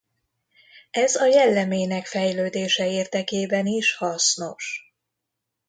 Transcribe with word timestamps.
Ez 0.91 1.15
a 1.15 1.25
jellemének 1.25 2.05
fejlődése 2.07 2.87
érdekében 2.91 3.65
is 3.65 3.95
hasznos. 3.95 4.93